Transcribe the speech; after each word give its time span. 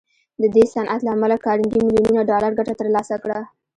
د 0.41 0.43
دې 0.55 0.63
صنعت 0.73 1.01
له 1.03 1.11
امله 1.15 1.35
کارنګي 1.45 1.79
ميليونونه 1.83 2.21
ډالر 2.29 2.51
ګټه 2.59 2.73
تر 2.79 2.87
لاسه 2.95 3.15
کړه. 3.23 3.39